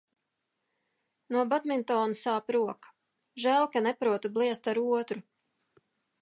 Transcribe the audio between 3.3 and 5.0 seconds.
Žēl, ka neprotu bliezt ar